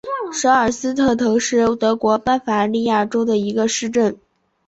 [0.33, 4.17] 舍尔斯特滕是德国巴伐利亚州的一个市镇。